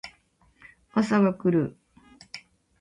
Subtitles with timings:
[0.93, 1.77] 朝が来る